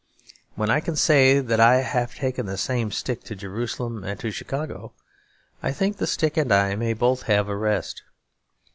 [0.55, 4.31] When I can say that I have taken the same stick to Jerusalem and to
[4.31, 4.93] Chicago,
[5.61, 8.01] I think the stick and I may both have a rest.